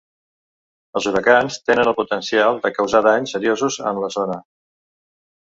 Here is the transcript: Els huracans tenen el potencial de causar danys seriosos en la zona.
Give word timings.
Els 0.99 1.09
huracans 1.11 1.57
tenen 1.71 1.89
el 1.91 1.95
potencial 1.99 2.57
de 2.65 2.73
causar 2.79 3.03
danys 3.09 3.35
seriosos 3.37 3.79
en 3.93 4.03
la 4.07 4.11
zona. 4.19 4.41